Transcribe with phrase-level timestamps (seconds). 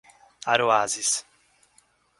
[0.53, 1.13] Aroazes